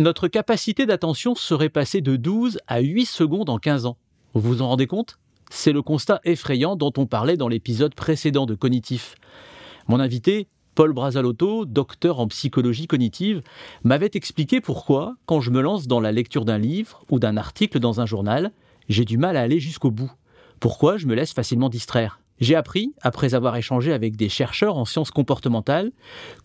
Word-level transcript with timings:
notre 0.00 0.28
capacité 0.28 0.86
d'attention 0.86 1.34
serait 1.34 1.68
passée 1.68 2.00
de 2.00 2.16
12 2.16 2.58
à 2.66 2.80
8 2.80 3.04
secondes 3.04 3.50
en 3.50 3.58
15 3.58 3.86
ans. 3.86 3.98
Vous 4.34 4.40
vous 4.40 4.62
en 4.62 4.68
rendez 4.68 4.86
compte? 4.86 5.18
C'est 5.50 5.72
le 5.72 5.82
constat 5.82 6.20
effrayant 6.24 6.74
dont 6.74 6.92
on 6.96 7.06
parlait 7.06 7.36
dans 7.36 7.48
l'épisode 7.48 7.94
précédent 7.94 8.46
de 8.46 8.54
Cognitif. 8.54 9.16
Mon 9.88 10.00
invité, 10.00 10.48
Paul 10.74 10.92
Brazalotto, 10.92 11.66
docteur 11.66 12.20
en 12.20 12.28
psychologie 12.28 12.86
cognitive, 12.86 13.42
m'avait 13.84 14.10
expliqué 14.14 14.60
pourquoi, 14.60 15.16
quand 15.26 15.40
je 15.40 15.50
me 15.50 15.60
lance 15.60 15.86
dans 15.86 16.00
la 16.00 16.12
lecture 16.12 16.44
d'un 16.44 16.58
livre 16.58 17.02
ou 17.10 17.18
d'un 17.18 17.36
article 17.36 17.78
dans 17.78 18.00
un 18.00 18.06
journal, 18.06 18.52
j'ai 18.88 19.04
du 19.04 19.18
mal 19.18 19.36
à 19.36 19.42
aller 19.42 19.60
jusqu'au 19.60 19.90
bout. 19.90 20.12
Pourquoi 20.60 20.96
je 20.96 21.06
me 21.06 21.14
laisse 21.14 21.32
facilement 21.32 21.68
distraire? 21.68 22.19
J'ai 22.40 22.54
appris, 22.54 22.94
après 23.02 23.34
avoir 23.34 23.56
échangé 23.56 23.92
avec 23.92 24.16
des 24.16 24.30
chercheurs 24.30 24.78
en 24.78 24.86
sciences 24.86 25.10
comportementales, 25.10 25.92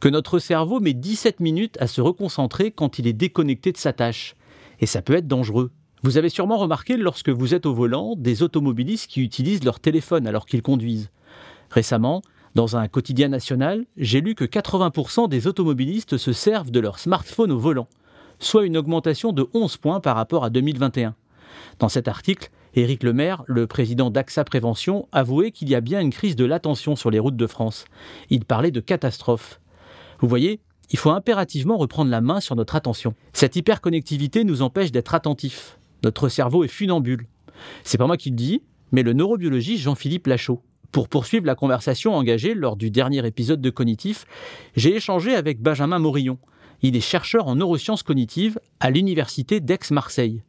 que 0.01 0.09
notre 0.09 0.39
cerveau 0.39 0.81
met 0.81 0.93
17 0.93 1.39
minutes 1.39 1.77
à 1.79 1.87
se 1.87 2.01
reconcentrer 2.01 2.71
quand 2.71 2.99
il 2.99 3.07
est 3.07 3.13
déconnecté 3.13 3.71
de 3.71 3.77
sa 3.77 3.93
tâche. 3.93 4.35
Et 4.81 4.85
ça 4.85 5.01
peut 5.01 5.15
être 5.15 5.27
dangereux. 5.27 5.71
Vous 6.03 6.17
avez 6.17 6.29
sûrement 6.29 6.57
remarqué 6.57 6.97
lorsque 6.97 7.29
vous 7.29 7.55
êtes 7.55 7.65
au 7.65 7.73
volant 7.73 8.15
des 8.17 8.43
automobilistes 8.43 9.09
qui 9.09 9.21
utilisent 9.21 9.63
leur 9.63 9.79
téléphone 9.79 10.27
alors 10.27 10.45
qu'ils 10.45 10.61
conduisent. 10.61 11.09
Récemment, 11.71 12.21
dans 12.55 12.77
un 12.77 12.87
quotidien 12.87 13.29
national, 13.29 13.85
j'ai 13.97 14.21
lu 14.21 14.35
que 14.35 14.45
80% 14.45 15.29
des 15.29 15.47
automobilistes 15.47 16.17
se 16.17 16.33
servent 16.33 16.71
de 16.71 16.79
leur 16.79 16.99
smartphone 16.99 17.51
au 17.51 17.57
volant, 17.57 17.87
soit 18.39 18.65
une 18.65 18.77
augmentation 18.77 19.31
de 19.31 19.47
11 19.53 19.77
points 19.77 19.99
par 19.99 20.15
rapport 20.15 20.43
à 20.43 20.49
2021. 20.49 21.15
Dans 21.79 21.89
cet 21.89 22.07
article, 22.07 22.49
Éric 22.75 23.03
Lemaire, 23.03 23.43
le 23.47 23.67
président 23.67 24.09
d'AXA 24.09 24.43
Prévention, 24.43 25.07
avouait 25.13 25.51
qu'il 25.51 25.69
y 25.69 25.75
a 25.75 25.81
bien 25.81 26.01
une 26.01 26.09
crise 26.09 26.35
de 26.35 26.43
l'attention 26.43 26.97
sur 26.97 27.09
les 27.09 27.19
routes 27.19 27.37
de 27.37 27.47
France. 27.47 27.85
Il 28.29 28.43
parlait 28.43 28.71
de 28.71 28.81
catastrophe. 28.81 29.61
Vous 30.19 30.27
voyez, 30.27 30.59
il 30.91 30.99
faut 30.99 31.11
impérativement 31.11 31.77
reprendre 31.77 32.11
la 32.11 32.19
main 32.19 32.41
sur 32.41 32.55
notre 32.55 32.75
attention. 32.75 33.13
Cette 33.31 33.55
hyperconnectivité 33.55 34.43
nous 34.43 34.61
empêche 34.61 34.91
d'être 34.91 35.15
attentifs. 35.15 35.77
Notre 36.03 36.27
cerveau 36.27 36.65
est 36.65 36.69
funambule. 36.69 37.25
C'est 37.83 37.97
pas 37.97 38.07
moi 38.07 38.17
qui 38.17 38.29
le 38.29 38.35
dis, 38.35 38.61
mais 38.91 39.03
le 39.03 39.13
neurobiologiste 39.13 39.83
Jean-Philippe 39.83 40.27
Lachaud. 40.27 40.61
Pour 40.91 41.07
poursuivre 41.07 41.45
la 41.45 41.55
conversation 41.55 42.13
engagée 42.13 42.53
lors 42.53 42.75
du 42.75 42.91
dernier 42.91 43.25
épisode 43.25 43.61
de 43.61 43.69
Cognitif, 43.69 44.25
j'ai 44.75 44.95
échangé 44.95 45.33
avec 45.33 45.61
Benjamin 45.61 45.99
Morillon. 45.99 46.37
Il 46.81 46.95
est 46.95 47.01
chercheur 47.01 47.47
en 47.47 47.55
neurosciences 47.55 48.03
cognitives 48.03 48.59
à 48.81 48.91
l'université 48.91 49.61
d'Aix-Marseille. 49.61 50.43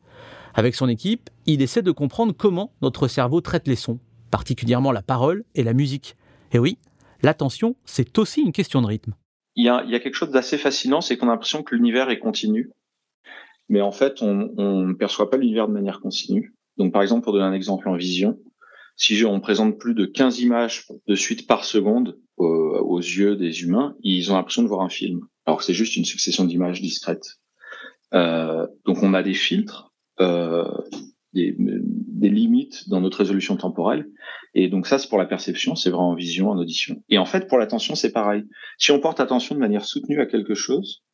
Avec 0.56 0.74
son 0.74 0.88
équipe, 0.88 1.28
il 1.44 1.60
essaie 1.60 1.82
de 1.82 1.90
comprendre 1.90 2.34
comment 2.34 2.72
notre 2.80 3.08
cerveau 3.08 3.42
traite 3.42 3.68
les 3.68 3.76
sons, 3.76 4.00
particulièrement 4.30 4.90
la 4.90 5.02
parole 5.02 5.44
et 5.54 5.62
la 5.62 5.74
musique. 5.74 6.16
Et 6.50 6.58
oui, 6.58 6.78
l'attention, 7.22 7.76
c'est 7.84 8.18
aussi 8.18 8.40
une 8.40 8.52
question 8.52 8.80
de 8.80 8.86
rythme. 8.86 9.14
Il 9.54 9.64
y 9.64 9.68
a, 9.68 10.00
quelque 10.00 10.14
chose 10.14 10.30
d'assez 10.30 10.56
fascinant, 10.56 11.02
c'est 11.02 11.18
qu'on 11.18 11.28
a 11.28 11.32
l'impression 11.32 11.62
que 11.62 11.74
l'univers 11.74 12.08
est 12.08 12.18
continu. 12.18 12.70
Mais 13.68 13.82
en 13.82 13.92
fait, 13.92 14.22
on, 14.22 14.32
ne 14.86 14.94
perçoit 14.94 15.28
pas 15.28 15.36
l'univers 15.36 15.68
de 15.68 15.74
manière 15.74 16.00
continue. 16.00 16.54
Donc, 16.78 16.90
par 16.90 17.02
exemple, 17.02 17.24
pour 17.24 17.34
donner 17.34 17.44
un 17.44 17.52
exemple 17.52 17.86
en 17.90 17.96
vision, 17.96 18.38
si 18.96 19.22
on 19.26 19.40
présente 19.40 19.78
plus 19.78 19.94
de 19.94 20.06
15 20.06 20.40
images 20.40 20.86
de 21.06 21.14
suite 21.14 21.46
par 21.46 21.64
seconde 21.64 22.18
aux, 22.38 22.98
yeux 22.98 23.36
des 23.36 23.62
humains, 23.62 23.94
ils 24.00 24.32
ont 24.32 24.36
l'impression 24.36 24.62
de 24.62 24.68
voir 24.68 24.80
un 24.80 24.88
film, 24.88 25.20
alors 25.44 25.58
que 25.58 25.64
c'est 25.64 25.74
juste 25.74 25.96
une 25.96 26.06
succession 26.06 26.44
d'images 26.44 26.80
discrètes. 26.80 27.36
Euh, 28.14 28.66
donc 28.86 29.02
on 29.02 29.12
a 29.12 29.22
des 29.22 29.34
filtres, 29.34 29.86
euh, 29.86 29.95
des, 30.18 31.54
des, 31.58 32.30
limites 32.30 32.88
dans 32.88 33.00
notre 33.00 33.18
résolution 33.18 33.56
temporelle, 33.56 34.08
et 34.54 34.68
donc 34.68 34.86
ça 34.86 34.98
c'est 34.98 35.08
pour 35.08 35.18
la 35.18 35.26
perception, 35.26 35.74
c'est 35.74 35.90
vrai 35.90 36.02
en 36.02 36.14
vision, 36.14 36.50
en 36.50 36.58
audition. 36.58 37.02
Et 37.08 37.18
en 37.18 37.26
fait 37.26 37.48
pour 37.48 37.58
l'attention 37.58 37.94
c'est 37.94 38.12
pareil. 38.12 38.44
Si 38.78 38.90
on 38.90 39.00
porte 39.00 39.20
attention 39.20 39.54
de 39.54 39.60
manière 39.60 39.84
soutenue 39.84 40.20
à 40.20 40.26
quelque 40.26 40.54
chose, 40.54 41.04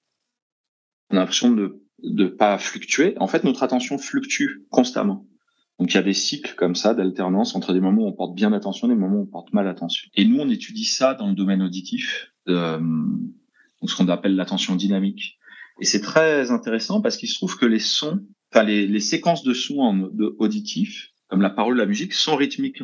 on 1.11 1.17
a 1.17 1.21
l'impression 1.21 1.51
de 1.51 1.83
ne 2.03 2.27
pas 2.27 2.59
fluctuer. 2.59 3.15
En 3.19 3.27
fait 3.27 3.45
notre 3.45 3.63
attention 3.63 3.99
fluctue 3.99 4.65
constamment. 4.71 5.27
Donc 5.79 5.93
il 5.93 5.95
y 5.97 5.99
a 5.99 6.03
des 6.03 6.13
cycles 6.13 6.55
comme 6.55 6.77
ça 6.77 6.95
d'alternance 6.95 7.57
entre 7.57 7.73
des 7.73 7.81
moments 7.81 8.03
où 8.03 8.07
on 8.07 8.13
porte 8.13 8.37
bien 8.37 8.53
attention 8.53 8.87
et 8.87 8.91
des 8.91 9.01
moments 9.01 9.17
où 9.17 9.23
on 9.23 9.27
porte 9.27 9.53
mal 9.53 9.67
attention. 9.67 10.09
Et 10.15 10.25
nous, 10.25 10.39
on 10.39 10.49
étudie 10.49 10.85
ça 10.85 11.15
dans 11.15 11.29
le 11.29 11.35
domaine 11.35 11.61
auditif, 11.61 12.33
euh, 12.49 12.81
ce 13.85 13.97
qu'on 13.97 14.09
appelle 14.09 14.37
l'attention 14.37 14.77
dynamique. 14.77 15.39
Et 15.81 15.85
c'est 15.85 16.01
très 16.01 16.53
intéressant 16.53 17.01
parce 17.01 17.17
qu'il 17.17 17.29
se 17.29 17.35
trouve 17.35 17.57
que 17.57 17.67
les 17.67 17.81
sons, 17.81 18.21
enfin 18.53 18.65
les, 18.65 18.87
les 18.87 19.01
séquences 19.01 19.43
de 19.43 19.55
sons 19.55 20.11
de, 20.13 20.37
auditifs, 20.39 21.11
comme 21.29 21.43
la 21.43 21.51
parole, 21.51 21.77
la 21.77 21.87
musique, 21.87 22.13
sont 22.13 22.37
rythmiques 22.37 22.83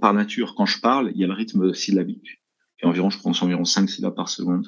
par 0.00 0.14
nature. 0.14 0.54
Quand 0.54 0.66
je 0.66 0.80
parle, 0.80 1.12
il 1.14 1.20
y 1.20 1.24
a 1.24 1.26
le 1.26 1.32
rythme 1.32 1.72
syllabique. 1.72 2.42
Environ, 2.82 3.10
je 3.10 3.18
prononce 3.18 3.42
environ 3.42 3.64
5 3.64 3.88
syllabes 3.88 4.14
par 4.14 4.28
seconde. 4.28 4.66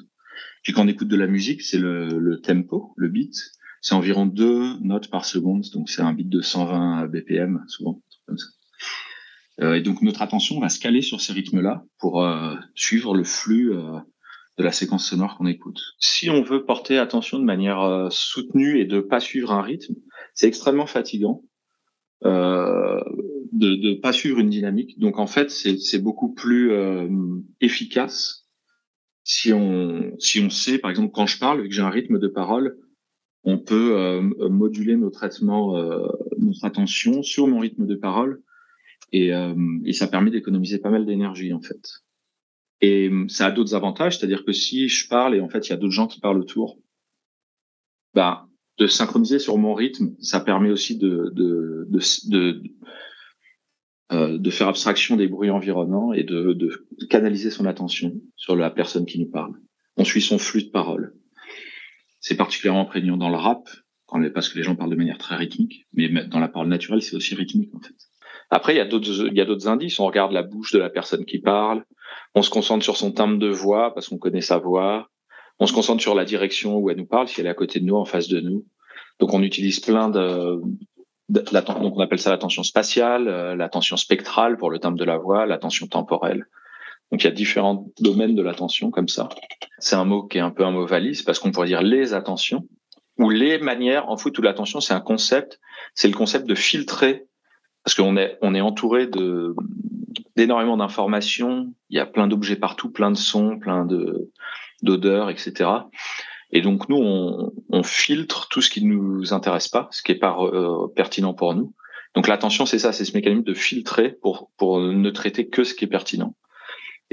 Puis 0.63 0.73
quand 0.73 0.83
on 0.83 0.87
écoute 0.87 1.07
de 1.07 1.15
la 1.15 1.27
musique, 1.27 1.61
c'est 1.61 1.77
le, 1.77 2.07
le 2.19 2.41
tempo, 2.41 2.93
le 2.95 3.09
beat 3.09 3.35
c'est 3.83 3.95
environ 3.95 4.25
deux 4.25 4.79
notes 4.79 5.09
par 5.09 5.25
seconde, 5.25 5.65
donc 5.73 5.89
c'est 5.89 6.01
un 6.01 6.13
bit 6.13 6.29
de 6.29 6.41
120 6.41 7.07
BPM 7.07 7.65
souvent, 7.67 8.01
comme 8.25 8.37
ça. 8.37 8.47
Euh, 9.59 9.75
et 9.75 9.81
donc 9.81 10.01
notre 10.01 10.21
attention 10.21 10.59
va 10.61 10.69
se 10.69 10.79
caler 10.79 11.01
sur 11.01 11.19
ces 11.19 11.33
rythmes-là 11.33 11.83
pour 11.99 12.23
euh, 12.23 12.55
suivre 12.75 13.13
le 13.13 13.25
flux 13.25 13.73
euh, 13.73 13.99
de 14.57 14.63
la 14.63 14.71
séquence 14.71 15.09
sonore 15.09 15.37
qu'on 15.37 15.47
écoute. 15.47 15.81
Si 15.99 16.29
on 16.29 16.41
veut 16.43 16.63
porter 16.63 16.97
attention 16.97 17.39
de 17.39 17.43
manière 17.43 17.81
euh, 17.81 18.07
soutenue 18.09 18.79
et 18.79 18.85
de 18.85 19.01
pas 19.01 19.19
suivre 19.19 19.51
un 19.51 19.61
rythme, 19.61 19.95
c'est 20.33 20.47
extrêmement 20.47 20.87
fatigant 20.87 21.43
euh, 22.25 23.01
de 23.51 23.75
ne 23.75 23.93
pas 23.95 24.13
suivre 24.13 24.39
une 24.39 24.49
dynamique. 24.49 24.99
Donc 24.99 25.19
en 25.19 25.27
fait, 25.27 25.49
c'est 25.51 25.99
beaucoup 25.99 26.33
plus 26.33 26.71
efficace 27.61 28.43
si 29.23 29.53
on 29.53 30.13
si 30.19 30.41
on 30.41 30.49
sait, 30.49 30.77
par 30.77 30.91
exemple, 30.91 31.11
quand 31.13 31.25
je 31.25 31.39
parle, 31.39 31.63
que 31.63 31.73
j'ai 31.73 31.81
un 31.81 31.89
rythme 31.89 32.19
de 32.19 32.27
parole, 32.27 32.77
on 33.43 33.57
peut 33.57 33.97
euh, 33.97 34.21
moduler 34.49 34.95
nos 34.95 35.09
traitements, 35.09 35.77
euh, 35.77 36.07
notre 36.37 36.65
attention 36.65 37.23
sur 37.23 37.47
mon 37.47 37.59
rythme 37.59 37.85
de 37.85 37.95
parole, 37.95 38.41
et, 39.11 39.33
euh, 39.33 39.55
et 39.85 39.93
ça 39.93 40.07
permet 40.07 40.31
d'économiser 40.31 40.79
pas 40.79 40.89
mal 40.89 41.05
d'énergie 41.05 41.53
en 41.53 41.61
fait. 41.61 42.03
Et 42.81 43.09
ça 43.27 43.47
a 43.47 43.51
d'autres 43.51 43.75
avantages, 43.75 44.17
c'est-à-dire 44.17 44.43
que 44.43 44.51
si 44.51 44.89
je 44.89 45.07
parle 45.07 45.35
et 45.35 45.41
en 45.41 45.49
fait 45.49 45.67
il 45.67 45.69
y 45.69 45.73
a 45.73 45.77
d'autres 45.77 45.93
gens 45.93 46.07
qui 46.07 46.19
parlent 46.19 46.39
autour, 46.39 46.79
bah 48.13 48.47
de 48.79 48.87
synchroniser 48.87 49.39
sur 49.39 49.57
mon 49.57 49.73
rythme, 49.73 50.15
ça 50.19 50.39
permet 50.39 50.71
aussi 50.71 50.97
de 50.97 51.31
de 51.33 51.87
de, 51.89 51.99
de, 52.29 52.63
euh, 54.11 54.37
de 54.37 54.49
faire 54.49 54.67
abstraction 54.67 55.15
des 55.15 55.27
bruits 55.27 55.49
environnants 55.49 56.13
et 56.13 56.23
de, 56.23 56.53
de 56.53 57.05
canaliser 57.05 57.51
son 57.51 57.65
attention 57.65 58.13
sur 58.35 58.55
la 58.55 58.69
personne 58.69 59.05
qui 59.05 59.19
nous 59.19 59.29
parle. 59.29 59.53
On 59.97 60.03
suit 60.03 60.21
son 60.21 60.37
flux 60.37 60.63
de 60.63 60.69
parole. 60.69 61.13
C'est 62.19 62.37
particulièrement 62.37 62.85
prégnant 62.85 63.17
dans 63.17 63.29
le 63.29 63.35
rap, 63.35 63.67
parce 64.33 64.49
que 64.49 64.57
les 64.57 64.63
gens 64.63 64.75
parlent 64.75 64.91
de 64.91 64.95
manière 64.95 65.17
très 65.17 65.35
rythmique, 65.35 65.87
mais 65.93 66.09
dans 66.27 66.39
la 66.39 66.47
parole 66.47 66.67
naturelle, 66.67 67.01
c'est 67.01 67.15
aussi 67.15 67.35
rythmique 67.35 67.73
en 67.73 67.79
fait. 67.79 67.93
Après, 68.49 68.73
il 68.73 68.77
y 68.77 68.81
a 68.81 68.85
d'autres, 68.85 69.27
il 69.27 69.37
y 69.37 69.41
a 69.41 69.45
d'autres 69.45 69.67
indices. 69.67 69.99
On 69.99 70.05
regarde 70.05 70.31
la 70.31 70.43
bouche 70.43 70.73
de 70.73 70.79
la 70.79 70.89
personne 70.89 71.25
qui 71.25 71.39
parle. 71.39 71.83
On 72.35 72.43
se 72.43 72.51
concentre 72.51 72.83
sur 72.83 72.97
son 72.97 73.11
timbre 73.11 73.39
de 73.39 73.47
voix 73.47 73.93
parce 73.93 74.09
qu'on 74.09 74.19
connaît 74.19 74.41
sa 74.41 74.59
voix. 74.59 75.09
On 75.59 75.67
se 75.67 75.73
concentre 75.73 76.01
sur 76.01 76.15
la 76.15 76.25
direction 76.25 76.77
où 76.77 76.89
elle 76.89 76.97
nous 76.97 77.05
parle, 77.05 77.27
si 77.27 77.39
elle 77.39 77.47
est 77.47 77.51
à 77.51 77.53
côté 77.53 77.79
de 77.79 77.85
nous, 77.85 77.95
en 77.95 78.05
face 78.05 78.27
de 78.27 78.39
nous. 78.39 78.65
Donc, 79.19 79.33
on 79.33 79.43
utilise 79.43 79.79
plein 79.79 80.09
de, 80.09 80.61
donc 81.29 81.97
on 81.97 81.99
appelle 81.99 82.19
ça 82.19 82.29
l'attention 82.29 82.63
spatiale, 82.63 83.27
euh, 83.27 83.55
l'attention 83.55 83.97
spectrale 83.97 84.57
pour 84.57 84.69
le 84.69 84.79
timbre 84.79 84.97
de 84.97 85.05
la 85.05 85.17
voix, 85.17 85.45
l'attention 85.45 85.87
temporelle. 85.87 86.45
Donc 87.11 87.23
il 87.23 87.25
y 87.25 87.29
a 87.29 87.31
différents 87.31 87.87
domaines 87.99 88.35
de 88.35 88.41
l'attention 88.41 88.91
comme 88.91 89.07
ça. 89.07 89.29
C'est 89.77 89.95
un 89.95 90.05
mot 90.05 90.23
qui 90.23 90.39
est 90.39 90.41
un 90.41 90.49
peu 90.49 90.65
un 90.65 90.71
mot 90.71 90.85
valise 90.85 91.21
parce 91.21 91.39
qu'on 91.39 91.51
pourrait 91.51 91.67
dire 91.67 91.81
les 91.81 92.13
attentions 92.13 92.67
ou 93.19 93.29
les 93.29 93.59
manières. 93.59 94.09
En 94.09 94.17
foot, 94.17 94.37
où 94.37 94.41
l'attention 94.41 94.79
c'est 94.79 94.93
un 94.93 95.01
concept. 95.01 95.59
C'est 95.93 96.07
le 96.07 96.15
concept 96.15 96.47
de 96.47 96.55
filtrer 96.55 97.25
parce 97.83 97.95
qu'on 97.95 98.17
est 98.17 98.37
on 98.41 98.55
est 98.55 98.61
entouré 98.61 99.07
de 99.07 99.55
d'énormément 100.35 100.77
d'informations. 100.77 101.71
Il 101.89 101.97
y 101.97 101.99
a 101.99 102.05
plein 102.05 102.27
d'objets 102.27 102.55
partout, 102.55 102.91
plein 102.91 103.11
de 103.11 103.17
sons, 103.17 103.59
plein 103.59 103.85
de 103.85 104.31
d'odeurs, 104.83 105.29
etc. 105.29 105.69
Et 106.51 106.61
donc 106.61 106.87
nous 106.89 106.97
on, 106.97 107.51
on, 107.69 107.83
filtre 107.83 108.47
tout 108.49 108.61
ce 108.61 108.69
qui 108.69 108.85
nous 108.85 109.33
intéresse 109.33 109.67
pas, 109.67 109.87
ce 109.91 110.03
qui 110.03 110.11
est 110.11 110.19
pas 110.19 110.37
euh, 110.39 110.87
pertinent 110.95 111.33
pour 111.33 111.55
nous. 111.55 111.73
Donc 112.15 112.27
l'attention 112.27 112.65
c'est 112.65 112.79
ça, 112.79 112.91
c'est 112.91 113.05
ce 113.05 113.13
mécanisme 113.13 113.43
de 113.43 113.53
filtrer 113.55 114.17
pour 114.21 114.51
pour 114.57 114.79
ne 114.79 115.09
traiter 115.09 115.47
que 115.47 115.63
ce 115.63 115.73
qui 115.73 115.85
est 115.85 115.87
pertinent. 115.87 116.35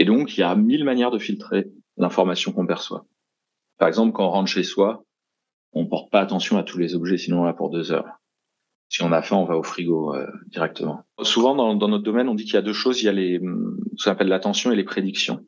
Et 0.01 0.07
donc, 0.07 0.37
il 0.37 0.41
y 0.41 0.43
a 0.43 0.55
mille 0.55 0.85
manières 0.85 1.11
de 1.11 1.19
filtrer 1.19 1.67
l'information 1.99 2.53
qu'on 2.53 2.67
perçoit. 2.67 3.05
Par 3.79 3.87
exemple, 3.87 4.13
quand 4.13 4.27
on 4.27 4.31
rentre 4.31 4.51
chez 4.51 4.63
soi, 4.63 5.05
on 5.75 5.87
porte 5.87 6.11
pas 6.11 6.21
attention 6.21 6.57
à 6.57 6.63
tous 6.63 6.79
les 6.79 6.95
objets, 6.95 7.19
sinon 7.19 7.41
on 7.41 7.45
va 7.45 7.53
pour 7.53 7.69
deux 7.69 7.93
heures. 7.93 8.07
Si 8.89 9.03
on 9.03 9.13
a 9.13 9.21
faim, 9.21 9.37
on 9.37 9.45
va 9.45 9.59
au 9.59 9.63
frigo 9.63 10.15
euh, 10.15 10.27
directement. 10.47 11.05
Souvent, 11.23 11.55
dans, 11.55 11.75
dans, 11.75 11.89
notre 11.89 12.03
domaine, 12.03 12.31
on 12.31 12.35
dit 12.35 12.45
qu'il 12.45 12.55
y 12.55 12.57
a 12.57 12.63
deux 12.63 12.73
choses. 12.73 13.03
Il 13.03 13.05
y 13.05 13.09
a 13.11 13.13
les, 13.13 13.39
ce 13.97 14.05
qu'on 14.05 14.11
appelle 14.11 14.29
l'attention 14.29 14.73
et 14.73 14.77
les 14.77 14.85
prédictions. 14.85 15.47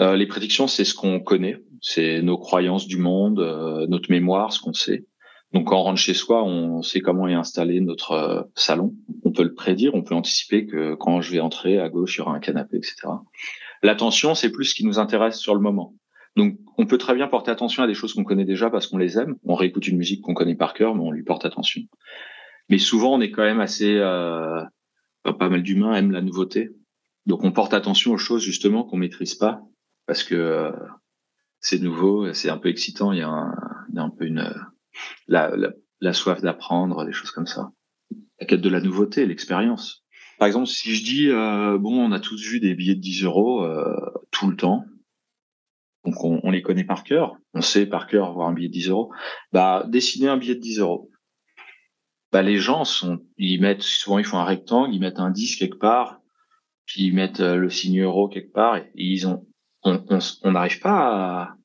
Euh, 0.00 0.16
les 0.16 0.26
prédictions, 0.26 0.66
c'est 0.66 0.84
ce 0.84 0.94
qu'on 0.94 1.20
connaît, 1.20 1.62
c'est 1.80 2.22
nos 2.22 2.38
croyances 2.38 2.86
du 2.86 2.96
monde, 2.96 3.40
euh, 3.40 3.86
notre 3.86 4.10
mémoire, 4.10 4.52
ce 4.52 4.60
qu'on 4.60 4.72
sait. 4.72 5.06
Donc, 5.52 5.68
quand 5.68 5.78
on 5.78 5.82
rentre 5.82 6.00
chez 6.00 6.14
soi, 6.14 6.42
on 6.44 6.80
sait 6.80 7.00
comment 7.00 7.28
est 7.28 7.34
installé 7.34 7.80
notre 7.80 8.12
euh, 8.12 8.42
salon. 8.54 8.94
On 9.24 9.32
peut 9.32 9.42
le 9.42 9.52
prédire, 9.52 9.94
on 9.94 10.02
peut 10.02 10.14
anticiper 10.14 10.66
que 10.66 10.94
quand 10.94 11.20
je 11.20 11.30
vais 11.30 11.40
entrer, 11.40 11.78
à 11.78 11.90
gauche, 11.90 12.16
il 12.16 12.18
y 12.18 12.22
aura 12.22 12.34
un 12.34 12.40
canapé, 12.40 12.78
etc. 12.78 12.96
L'attention, 13.82 14.34
c'est 14.34 14.50
plus 14.50 14.66
ce 14.66 14.74
qui 14.74 14.86
nous 14.86 14.98
intéresse 14.98 15.38
sur 15.38 15.54
le 15.54 15.60
moment. 15.60 15.94
Donc, 16.36 16.58
on 16.78 16.86
peut 16.86 16.96
très 16.96 17.14
bien 17.14 17.28
porter 17.28 17.50
attention 17.50 17.82
à 17.82 17.86
des 17.86 17.92
choses 17.92 18.14
qu'on 18.14 18.24
connaît 18.24 18.46
déjà 18.46 18.70
parce 18.70 18.86
qu'on 18.86 18.96
les 18.96 19.18
aime. 19.18 19.36
On 19.44 19.54
réécoute 19.54 19.86
une 19.86 19.98
musique 19.98 20.22
qu'on 20.22 20.32
connaît 20.32 20.54
par 20.54 20.72
cœur, 20.72 20.94
mais 20.94 21.02
on 21.02 21.10
lui 21.10 21.22
porte 21.22 21.44
attention. 21.44 21.82
Mais 22.70 22.78
souvent, 22.78 23.12
on 23.12 23.20
est 23.20 23.30
quand 23.30 23.42
même 23.42 23.60
assez, 23.60 23.98
pas 23.98 25.48
mal 25.50 25.62
d'humains 25.62 25.94
aiment 25.94 26.12
la 26.12 26.22
nouveauté. 26.22 26.70
Donc, 27.26 27.44
on 27.44 27.52
porte 27.52 27.74
attention 27.74 28.12
aux 28.12 28.18
choses 28.18 28.42
justement 28.42 28.84
qu'on 28.84 28.96
maîtrise 28.96 29.34
pas 29.34 29.60
parce 30.06 30.24
que 30.24 30.34
euh, 30.34 30.72
c'est 31.60 31.78
nouveau, 31.78 32.32
c'est 32.32 32.50
un 32.50 32.58
peu 32.58 32.68
excitant. 32.68 33.12
Il 33.12 33.18
y 33.18 33.22
a 33.22 33.28
un, 33.28 33.54
il 33.88 33.96
y 33.96 33.98
a 33.98 34.02
un 34.02 34.10
peu 34.10 34.26
une 34.26 34.52
la, 35.28 35.54
la, 35.56 35.72
la 36.00 36.12
soif 36.12 36.40
d'apprendre, 36.40 37.04
des 37.04 37.12
choses 37.12 37.30
comme 37.30 37.46
ça. 37.46 37.72
La 38.40 38.46
quête 38.46 38.60
de 38.60 38.68
la 38.68 38.80
nouveauté, 38.80 39.26
l'expérience. 39.26 40.04
Par 40.38 40.46
exemple, 40.46 40.66
si 40.66 40.94
je 40.94 41.04
dis 41.04 41.28
euh, 41.28 41.78
bon, 41.78 42.04
on 42.04 42.12
a 42.12 42.20
tous 42.20 42.42
vu 42.42 42.58
des 42.58 42.74
billets 42.74 42.96
de 42.96 43.00
10 43.00 43.24
euros 43.24 43.64
euh, 43.64 43.94
tout 44.30 44.50
le 44.50 44.56
temps, 44.56 44.84
donc 46.04 46.24
on, 46.24 46.40
on, 46.42 46.50
les 46.50 46.62
connaît 46.62 46.84
par 46.84 47.04
cœur, 47.04 47.36
on 47.54 47.60
sait 47.60 47.86
par 47.86 48.08
cœur 48.08 48.32
voir 48.32 48.48
un 48.48 48.52
billet 48.52 48.68
de 48.68 48.72
10 48.72 48.88
euros. 48.88 49.12
Bah, 49.52 49.84
dessiner 49.86 50.28
un 50.28 50.36
billet 50.36 50.56
de 50.56 50.60
10 50.60 50.80
euros. 50.80 51.10
Bah, 52.32 52.42
les 52.42 52.56
gens 52.56 52.84
sont, 52.84 53.20
ils 53.36 53.60
mettent 53.60 53.82
souvent 53.82 54.18
ils 54.18 54.24
font 54.24 54.38
un 54.38 54.44
rectangle, 54.44 54.94
ils 54.94 55.00
mettent 55.00 55.20
un 55.20 55.30
10 55.30 55.56
quelque 55.56 55.78
part, 55.78 56.20
puis 56.86 57.04
ils 57.04 57.14
mettent 57.14 57.40
euh, 57.40 57.56
le 57.56 57.70
signe 57.70 58.00
euro 58.00 58.28
quelque 58.28 58.52
part, 58.52 58.78
et, 58.78 58.90
ils 58.96 59.28
ont, 59.28 59.46
on 59.84 60.50
n'arrive 60.50 60.80
pas 60.80 60.98
à, 60.98 61.56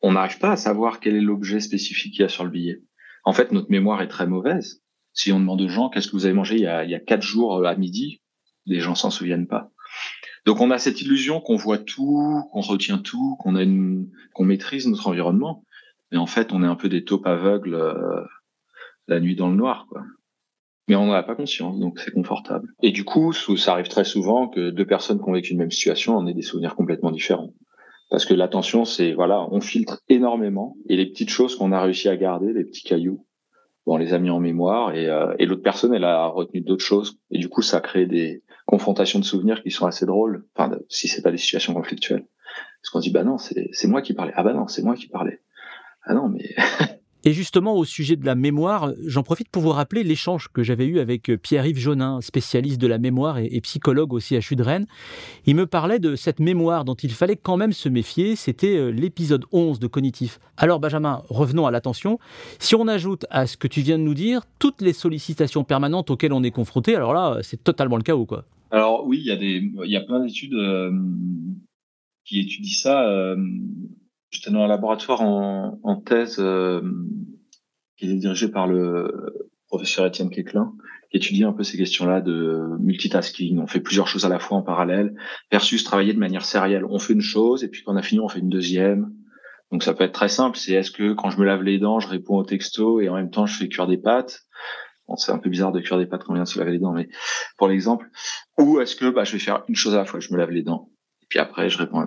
on 0.00 0.12
n'arrive 0.12 0.38
pas 0.38 0.52
à 0.52 0.56
savoir 0.56 1.00
quel 1.00 1.16
est 1.16 1.20
l'objet 1.20 1.60
spécifique 1.60 2.12
qu'il 2.12 2.22
y 2.22 2.24
a 2.24 2.28
sur 2.28 2.44
le 2.44 2.50
billet. 2.50 2.82
En 3.24 3.32
fait, 3.32 3.52
notre 3.52 3.70
mémoire 3.70 4.02
est 4.02 4.08
très 4.08 4.26
mauvaise. 4.26 4.82
Si 5.12 5.32
on 5.32 5.40
demande 5.40 5.60
aux 5.62 5.68
gens 5.68 5.88
qu'est-ce 5.88 6.08
que 6.08 6.12
vous 6.12 6.26
avez 6.26 6.34
mangé 6.34 6.56
il 6.56 6.62
y 6.62 6.66
a, 6.66 6.84
il 6.84 6.90
y 6.90 6.94
a 6.94 7.00
quatre 7.00 7.22
jours 7.22 7.66
à 7.66 7.74
midi, 7.74 8.22
les 8.66 8.80
gens 8.80 8.94
s'en 8.94 9.10
souviennent 9.10 9.48
pas. 9.48 9.70
Donc 10.46 10.60
on 10.60 10.70
a 10.70 10.78
cette 10.78 11.02
illusion 11.02 11.40
qu'on 11.40 11.56
voit 11.56 11.78
tout, 11.78 12.42
qu'on 12.52 12.60
retient 12.60 12.98
tout, 12.98 13.36
qu'on 13.40 13.56
a 13.56 13.62
une, 13.62 14.10
qu'on 14.34 14.44
maîtrise 14.44 14.86
notre 14.86 15.08
environnement, 15.08 15.64
mais 16.12 16.18
en 16.18 16.26
fait 16.26 16.52
on 16.52 16.62
est 16.62 16.66
un 16.66 16.76
peu 16.76 16.88
des 16.88 17.04
taupes 17.04 17.26
aveugles 17.26 17.74
euh, 17.74 18.24
la 19.08 19.20
nuit 19.20 19.34
dans 19.34 19.48
le 19.48 19.56
noir, 19.56 19.86
quoi. 19.88 20.02
Mais 20.88 20.96
on 20.96 21.06
n'en 21.06 21.12
a 21.12 21.22
pas 21.22 21.34
conscience, 21.34 21.78
donc 21.78 22.00
c'est 22.00 22.12
confortable. 22.12 22.68
Et 22.82 22.92
du 22.92 23.04
coup, 23.04 23.32
ça 23.32 23.72
arrive 23.72 23.88
très 23.88 24.04
souvent 24.04 24.48
que 24.48 24.70
deux 24.70 24.86
personnes 24.86 25.18
qui 25.18 25.28
ont 25.28 25.34
vécu 25.34 25.52
une 25.52 25.58
même 25.58 25.70
situation 25.70 26.16
en 26.16 26.26
aient 26.26 26.34
des 26.34 26.42
souvenirs 26.42 26.74
complètement 26.74 27.10
différents. 27.10 27.52
Parce 28.10 28.24
que 28.24 28.32
l'attention, 28.32 28.86
c'est 28.86 29.12
voilà, 29.12 29.46
on 29.50 29.60
filtre 29.60 30.00
énormément 30.08 30.76
et 30.88 30.96
les 30.96 31.06
petites 31.06 31.28
choses 31.28 31.56
qu'on 31.56 31.72
a 31.72 31.82
réussi 31.82 32.08
à 32.08 32.16
garder, 32.16 32.54
les 32.54 32.64
petits 32.64 32.82
cailloux, 32.82 33.26
on 33.84 33.96
les 33.96 34.14
a 34.14 34.18
mis 34.18 34.30
en 34.30 34.40
mémoire 34.40 34.94
et, 34.94 35.08
euh, 35.08 35.34
et 35.38 35.46
l'autre 35.46 35.62
personne, 35.62 35.94
elle 35.94 36.04
a 36.04 36.26
retenu 36.26 36.60
d'autres 36.60 36.84
choses 36.84 37.18
et 37.30 37.38
du 37.38 37.48
coup, 37.48 37.62
ça 37.62 37.80
crée 37.80 38.06
des 38.06 38.42
confrontations 38.66 39.18
de 39.18 39.24
souvenirs 39.24 39.62
qui 39.62 39.70
sont 39.70 39.86
assez 39.86 40.06
drôles. 40.06 40.46
Enfin, 40.54 40.78
si 40.88 41.08
c'est 41.08 41.22
pas 41.22 41.30
des 41.30 41.38
situations 41.38 41.74
conflictuelles, 41.74 42.26
parce 42.80 42.90
qu'on 42.90 43.00
dit 43.00 43.10
bah 43.10 43.24
non, 43.24 43.36
c'est 43.38 43.88
moi 43.88 44.02
qui 44.02 44.14
parlais. 44.14 44.32
Ah 44.36 44.42
bah 44.42 44.54
non, 44.54 44.68
c'est 44.68 44.82
moi 44.82 44.94
qui 44.94 45.08
parlais. 45.08 45.40
Ah 46.04 46.14
non, 46.14 46.28
mais 46.28 46.54
Et 47.24 47.32
justement, 47.32 47.74
au 47.74 47.84
sujet 47.84 48.16
de 48.16 48.24
la 48.24 48.34
mémoire, 48.34 48.92
j'en 49.04 49.22
profite 49.22 49.48
pour 49.48 49.62
vous 49.62 49.70
rappeler 49.70 50.04
l'échange 50.04 50.48
que 50.52 50.62
j'avais 50.62 50.86
eu 50.86 51.00
avec 51.00 51.30
Pierre-Yves 51.42 51.78
Jonin, 51.78 52.20
spécialiste 52.20 52.80
de 52.80 52.86
la 52.86 52.98
mémoire 52.98 53.38
et, 53.38 53.60
psychologue 53.60 54.12
au 54.12 54.20
CHU 54.20 54.54
de 54.54 54.62
Rennes. 54.62 54.86
Il 55.44 55.56
me 55.56 55.66
parlait 55.66 55.98
de 55.98 56.14
cette 56.14 56.38
mémoire 56.38 56.84
dont 56.84 56.94
il 56.94 57.10
fallait 57.10 57.36
quand 57.36 57.56
même 57.56 57.72
se 57.72 57.88
méfier. 57.88 58.36
C'était 58.36 58.76
euh, 58.76 58.90
l'épisode 58.90 59.44
11 59.52 59.78
de 59.80 59.86
Cognitif. 59.88 60.38
Alors, 60.56 60.78
Benjamin, 60.78 61.22
revenons 61.28 61.66
à 61.66 61.70
l'attention. 61.70 62.18
Si 62.58 62.74
on 62.74 62.86
ajoute 62.86 63.26
à 63.30 63.46
ce 63.46 63.56
que 63.56 63.66
tu 63.66 63.80
viens 63.80 63.98
de 63.98 64.04
nous 64.04 64.14
dire 64.14 64.42
toutes 64.58 64.80
les 64.80 64.92
sollicitations 64.92 65.64
permanentes 65.64 66.10
auxquelles 66.10 66.32
on 66.32 66.42
est 66.42 66.50
confronté, 66.50 66.94
alors 66.94 67.12
là, 67.12 67.38
c'est 67.42 67.62
totalement 67.62 67.96
le 67.96 68.02
chaos, 68.02 68.26
quoi. 68.26 68.44
Alors 68.70 69.06
oui, 69.06 69.22
il 69.24 69.26
y 69.26 69.30
a 69.30 69.86
y 69.86 69.96
a 69.96 70.00
plein 70.02 70.20
d'études 70.20 70.54
euh, 70.54 70.92
qui 72.24 72.40
étudient 72.40 72.76
ça. 72.76 73.08
Euh, 73.08 73.36
J'étais 74.30 74.50
dans 74.50 74.62
un 74.62 74.68
laboratoire 74.68 75.22
en, 75.22 75.80
en 75.82 75.96
thèse 75.96 76.36
euh, 76.38 76.82
qui 77.96 78.10
est 78.10 78.14
dirigé 78.14 78.48
par 78.48 78.66
le 78.66 79.48
professeur 79.68 80.06
Étienne 80.06 80.30
Quéclin, 80.30 80.74
qui 81.10 81.16
étudie 81.16 81.44
un 81.44 81.52
peu 81.52 81.62
ces 81.62 81.78
questions-là 81.78 82.20
de 82.20 82.76
multitasking. 82.80 83.58
On 83.58 83.66
fait 83.66 83.80
plusieurs 83.80 84.06
choses 84.06 84.24
à 84.24 84.28
la 84.28 84.38
fois 84.38 84.58
en 84.58 84.62
parallèle, 84.62 85.14
versus 85.50 85.82
travailler 85.84 86.12
de 86.12 86.18
manière 86.18 86.44
sérielle. 86.44 86.84
On 86.84 86.98
fait 86.98 87.14
une 87.14 87.20
chose 87.20 87.64
et 87.64 87.68
puis 87.68 87.82
quand 87.82 87.92
on 87.92 87.96
a 87.96 88.02
fini, 88.02 88.20
on 88.20 88.28
fait 88.28 88.40
une 88.40 88.48
deuxième. 88.48 89.12
Donc 89.70 89.82
ça 89.82 89.94
peut 89.94 90.04
être 90.04 90.12
très 90.12 90.28
simple. 90.28 90.56
C'est 90.56 90.72
est-ce 90.72 90.90
que 90.90 91.12
quand 91.12 91.30
je 91.30 91.38
me 91.38 91.44
lave 91.44 91.62
les 91.62 91.78
dents, 91.78 92.00
je 92.00 92.08
réponds 92.08 92.36
au 92.36 92.44
texto 92.44 93.00
et 93.00 93.08
en 93.08 93.14
même 93.14 93.30
temps 93.30 93.46
je 93.46 93.56
fais 93.56 93.68
cuire 93.68 93.86
des 93.86 93.98
pâtes? 93.98 94.42
Bon, 95.06 95.16
c'est 95.16 95.32
un 95.32 95.38
peu 95.38 95.48
bizarre 95.48 95.72
de 95.72 95.80
cuire 95.80 95.98
des 95.98 96.06
pâtes 96.06 96.24
quand 96.24 96.32
on 96.32 96.34
vient 96.34 96.44
de 96.44 96.48
se 96.48 96.58
laver 96.58 96.72
les 96.72 96.78
dents, 96.78 96.92
mais 96.92 97.08
pour 97.56 97.68
l'exemple. 97.68 98.10
Ou 98.58 98.80
est-ce 98.80 98.94
que 98.94 99.10
bah, 99.10 99.24
je 99.24 99.32
vais 99.32 99.38
faire 99.38 99.64
une 99.68 99.74
chose 99.74 99.94
à 99.94 99.98
la 99.98 100.04
fois, 100.04 100.20
je 100.20 100.32
me 100.32 100.38
lave 100.38 100.50
les 100.50 100.62
dents 100.62 100.90
puis 101.28 101.38
après 101.38 101.70
je 101.70 101.78
réponds. 101.78 102.06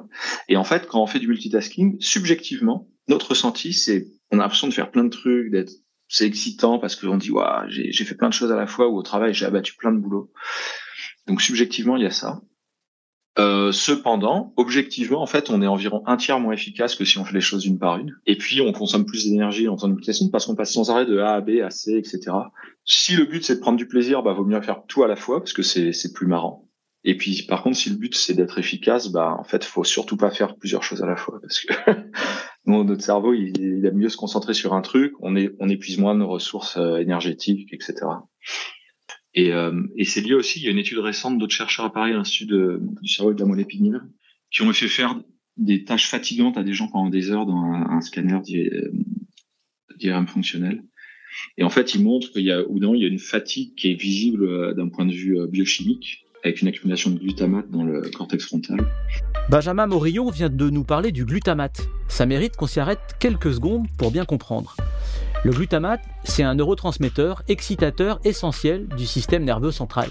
Et 0.50 0.58
en 0.58 0.64
fait, 0.64 0.88
quand 0.88 1.02
on 1.02 1.08
fait 1.08 1.20
du 1.20 1.28
multitasking, 1.28 1.98
subjectivement, 2.00 2.88
notre 3.08 3.30
ressenti, 3.30 3.74
c'est 3.74 4.08
on 4.32 4.40
a 4.40 4.44
l'impression 4.44 4.68
de 4.68 4.74
faire 4.74 4.92
plein 4.92 5.04
de 5.04 5.10
trucs, 5.10 5.52
d'être 5.52 5.74
c'est 6.08 6.26
excitant 6.26 6.78
parce 6.78 6.96
qu'on 6.96 7.18
dit 7.18 7.32
waouh, 7.32 7.70
j'ai 7.70 8.04
fait 8.06 8.16
plein 8.16 8.30
de 8.30 8.34
choses 8.34 8.52
à 8.52 8.58
la 8.58 8.68
fois 8.68 8.90
ou 8.90 8.98
au 8.98 9.02
travail 9.02 9.34
j'ai 9.34 9.46
abattu 9.46 9.76
plein 9.76 9.92
de 9.92 10.00
boulot. 10.00 10.32
Donc 11.28 11.42
subjectivement, 11.42 11.96
il 11.96 12.04
y 12.04 12.08
a 12.08 12.12
ça. 12.12 12.42
Euh, 13.40 13.72
cependant, 13.72 14.54
objectivement, 14.58 15.22
en 15.22 15.26
fait, 15.26 15.50
on 15.50 15.62
est 15.62 15.68
environ 15.68 16.04
un 16.06 16.18
tiers 16.18 16.40
moins 16.40 16.54
efficace 16.54 16.96
que 16.96 17.06
si 17.06 17.18
on 17.18 17.24
fait 17.24 17.34
les 17.34 17.40
choses 17.40 17.66
une 17.66 17.80
par 17.80 17.98
une. 17.98 18.18
Et 18.26 18.38
puis, 18.38 18.60
on 18.60 18.74
consomme 18.74 19.06
plus 19.06 19.26
d'énergie 19.26 19.70
en 19.70 19.78
temps 19.78 19.88
de 19.88 19.94
multitasking 19.94 20.32
parce 20.32 20.46
qu'on 20.46 20.56
passe 20.56 20.74
sans 20.74 20.92
arrêt 20.92 21.06
de 21.06 21.18
A 21.20 21.36
à 21.36 21.42
B 21.42 21.62
à 21.64 21.70
C, 21.70 21.94
etc. 21.98 22.36
Si 22.84 23.16
le 23.16 23.24
but 23.24 23.44
c'est 23.44 23.56
de 23.56 23.62
prendre 23.62 23.78
du 23.78 23.88
plaisir, 23.88 24.22
bah 24.22 24.34
vaut 24.34 24.44
mieux 24.44 24.62
faire 24.62 24.84
tout 24.86 25.04
à 25.04 25.08
la 25.08 25.16
fois 25.16 25.40
parce 25.40 25.54
que 25.54 25.62
c'est 25.62 26.14
plus 26.14 26.28
marrant. 26.28 26.68
Et 27.04 27.18
puis, 27.18 27.44
par 27.48 27.64
contre, 27.64 27.78
si 27.78 27.90
le 27.90 27.96
but 27.96 28.16
c'est 28.16 28.36
d'être 28.36 28.60
efficace, 28.60 29.12
bah 29.12 29.36
en 29.40 29.44
fait, 29.44 29.64
faut 29.64 29.84
surtout 29.84 30.18
pas 30.18 30.30
faire 30.30 30.56
plusieurs 30.56 30.84
choses 30.84 31.02
à 31.02 31.08
la 31.08 31.16
fois 31.16 31.40
parce 31.42 31.62
que 31.62 31.74
notre 32.66 33.02
cerveau, 33.02 33.34
il, 33.34 33.86
aime 33.86 33.98
mieux 33.98 34.10
se 34.10 34.18
concentrer 34.18 34.54
sur 34.54 34.74
un 34.74 34.82
truc. 34.82 35.14
On, 35.20 35.36
est, 35.36 35.52
on 35.60 35.68
épuise 35.68 35.98
moins 35.98 36.14
nos 36.14 36.28
ressources 36.28 36.78
euh, 36.78 36.98
énergétiques, 36.98 37.74
etc. 37.74 37.96
Et, 39.34 39.52
euh, 39.52 39.82
et 39.98 40.06
c'est 40.06 40.22
lié 40.22 40.36
aussi. 40.36 40.60
Il 40.60 40.66
y 40.66 40.68
a 40.68 40.72
une 40.72 40.78
étude 40.78 41.00
récente 41.00 41.40
d'autres 41.40 41.56
chercheurs 41.56 41.86
à 41.86 41.94
Paris, 41.94 42.14
l'Institut 42.14 42.54
du 43.02 43.08
cerveau 43.08 43.32
et 43.32 43.36
de 43.36 43.40
la 43.40 43.48
moelle 43.48 43.62
épinière, 43.62 44.02
qui 44.52 44.62
ont 44.62 44.72
fait 44.72 44.88
faire 44.88 45.20
des 45.58 45.84
tâches 45.84 46.08
fatigantes 46.08 46.58
à 46.58 46.64
des 46.64 46.74
gens 46.74 46.88
pendant 46.88 47.10
des 47.10 47.32
heures 47.32 47.48
dans 47.48 47.64
un, 47.64 48.02
scanner 48.02 48.40
d'IRM 49.98 50.28
fonctionnel. 50.28 50.84
Et 51.58 51.64
en 51.64 51.70
fait, 51.70 51.96
ils 51.96 52.04
montrent 52.04 52.32
qu'il 52.32 52.44
y 52.44 52.52
a 52.52 52.62
ou 52.70 52.78
non, 52.78 52.94
il 52.94 53.02
y 53.02 53.06
a 53.06 53.08
une 53.08 53.18
fatigue 53.18 53.74
qui 53.76 53.90
est 53.90 53.96
visible 53.96 54.44
euh, 54.44 54.74
d'un 54.74 54.90
point 54.90 55.06
de 55.06 55.14
vue 55.14 55.48
biochimique 55.48 56.26
avec 56.44 56.62
une 56.62 56.68
accumulation 56.68 57.12
de 57.12 57.20
glutamate 57.20 57.70
dans 57.70 57.84
le 57.84 58.02
cortex 58.16 58.46
frontal. 58.46 58.80
Benjamin 59.50 59.88
Morillon 59.88 60.30
vient 60.30 60.50
de 60.50 60.70
nous 60.70 60.84
parler 60.84 61.12
du 61.12 61.26
glutamate. 61.26 61.88
Ça 62.08 62.26
mérite 62.26 62.56
qu'on 62.56 62.68
s'y 62.68 62.80
arrête 62.80 63.00
quelques 63.20 63.54
secondes 63.54 63.86
pour 63.98 64.12
bien 64.12 64.26
comprendre. 64.26 64.76
Le 65.44 65.52
glutamate, 65.52 66.02
c'est 66.24 66.44
un 66.44 66.56
neurotransmetteur 66.56 67.44
excitateur 67.48 68.20
essentiel 68.24 68.88
du 68.88 69.06
système 69.06 69.44
nerveux 69.44 69.72
central. 69.72 70.10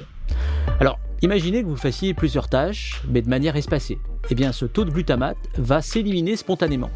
Alors, 0.80 0.98
imaginez 1.22 1.62
que 1.62 1.68
vous 1.68 1.76
fassiez 1.76 2.14
plusieurs 2.14 2.48
tâches, 2.48 3.02
mais 3.08 3.22
de 3.22 3.28
manière 3.28 3.56
espacée. 3.56 3.98
Eh 4.30 4.34
bien, 4.34 4.52
ce 4.52 4.64
taux 4.64 4.84
de 4.84 4.90
glutamate 4.90 5.38
va 5.56 5.82
s'éliminer 5.82 6.36
spontanément. 6.36 6.90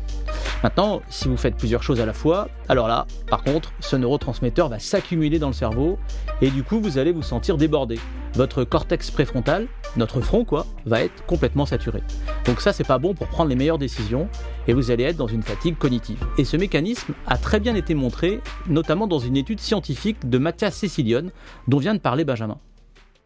Maintenant, 0.65 1.03
si 1.11 1.29
vous 1.29 1.37
faites 1.37 1.59
plusieurs 1.59 1.83
choses 1.83 2.01
à 2.01 2.07
la 2.07 2.15
fois, 2.15 2.49
alors 2.71 2.89
là, 2.89 3.07
par 3.29 3.45
contre, 3.45 3.75
ce 3.81 3.97
neurotransmetteur 3.97 4.71
va 4.71 4.79
s'accumuler 4.79 5.39
dans 5.39 5.49
le 5.49 5.53
cerveau 5.53 5.99
et 6.41 6.49
du 6.49 6.63
coup, 6.63 6.81
vous 6.81 6.97
allez 6.97 7.13
vous 7.13 7.21
sentir 7.21 7.59
débordé. 7.59 7.99
Votre 8.33 8.65
cortex 8.65 9.11
préfrontal, 9.11 9.67
notre 9.99 10.23
front 10.23 10.47
quoi, 10.47 10.65
va 10.87 11.03
être 11.03 11.27
complètement 11.27 11.67
saturé. 11.67 12.01
Donc 12.47 12.63
ça, 12.63 12.73
c'est 12.73 12.87
pas 12.87 12.97
bon 12.97 13.13
pour 13.13 13.27
prendre 13.27 13.51
les 13.51 13.57
meilleures 13.57 13.77
décisions 13.77 14.27
et 14.67 14.73
vous 14.73 14.91
allez 14.91 15.05
être 15.05 15.19
dans 15.19 15.27
une 15.27 15.43
fatigue 15.43 15.77
cognitive. 15.77 16.25
Et 16.39 16.47
ce 16.47 16.57
mécanisme 16.57 17.13
a 17.27 17.37
très 17.37 17.61
bien 17.61 17.75
été 17.75 17.95
montré, 17.95 18.41
notamment 18.67 19.07
dans 19.07 19.19
une 19.19 19.37
étude 19.37 19.61
scientifique 19.61 20.31
de 20.31 20.39
Mathias 20.39 20.77
Cecilion, 20.77 21.27
dont 21.69 21.77
vient 21.77 21.95
de 21.95 22.01
parler 22.01 22.25
Benjamin. 22.25 22.57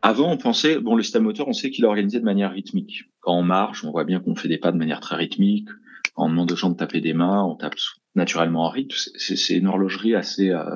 Avant, 0.03 0.33
on 0.33 0.39
pensait, 0.39 0.81
bon, 0.81 0.97
le 0.97 1.05
système 1.05 1.23
moteur, 1.23 1.47
on 1.47 1.53
sait 1.53 1.71
qu'il 1.71 1.85
est 1.85 1.89
organisé 1.89 2.19
de 2.19 2.25
manière 2.25 2.51
rythmique. 2.51 3.05
Quand 3.21 3.35
on 3.35 3.45
marche, 3.45 3.85
on 3.85 3.93
voit 3.93 4.03
bien 4.03 4.19
qu'on 4.19 4.35
fait 4.35 4.49
des 4.49 4.59
pas 4.59 4.73
de 4.73 4.77
manière 4.77 4.99
très 4.99 5.15
rythmique 5.15 5.69
on 6.17 6.29
demande 6.29 6.51
aux 6.53 6.57
gens 6.57 6.71
de 6.71 6.77
taper 6.77 7.01
des 7.01 7.15
mains, 7.15 7.43
on 7.45 7.55
tape 7.55 7.75
naturellement 8.15 8.67
en 8.67 8.71
rythme. 8.71 8.97
C'est 9.17 9.55
une 9.55 9.67
horlogerie 9.67 10.15
assez 10.15 10.51
euh, 10.51 10.75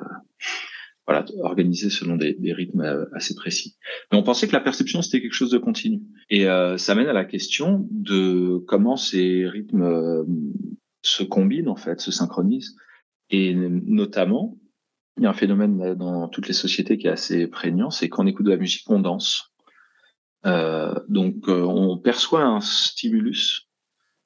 voilà 1.07 1.25
organisée 1.41 1.91
selon 1.91 2.17
des, 2.17 2.37
rythmes 2.53 2.81
euh, 2.81 3.05
assez 3.15 3.35
précis. 3.35 3.77
Mais 4.11 4.19
on 4.19 4.23
pensait 4.23 4.47
que 4.47 4.53
la 4.53 4.61
perception 4.61 5.03
c'était 5.03 5.21
quelque 5.21 5.35
chose 5.35 5.51
de 5.51 5.59
continu. 5.59 6.01
Et 6.31 6.49
euh, 6.49 6.79
ça 6.79 6.95
mène 6.95 7.09
à 7.09 7.13
la 7.13 7.25
question 7.25 7.87
de 7.91 8.59
comment 8.67 8.97
ces 8.97 9.47
rythmes 9.47 10.25
se 11.03 11.23
combinent 11.23 11.69
en 11.69 11.77
fait, 11.77 12.01
se 12.01 12.13
synchronisent. 12.13 12.77
Et 13.31 13.55
notamment, 13.55 14.59
il 15.17 15.25
y 15.25 15.27
a 15.27 15.31
un 15.31 15.35
phénomène 15.35 15.95
dans 15.95 16.29
toutes 16.29 16.49
les 16.49 16.55
sociétés 16.55 16.99
qui 16.99 17.07
est 17.07 17.11
assez 17.11 17.47
prégnant, 17.47 17.91
c'est 17.91 18.09
quand 18.09 18.25
on 18.25 18.27
écoute 18.27 18.47
de 18.47 18.51
la 18.51 18.57
musique, 18.59 18.89
on 18.91 19.01
danse. 19.01 19.53
donc 20.45 21.49
on 21.49 21.99
perçoit 21.99 22.43
un 22.43 22.61
stimulus 22.61 23.72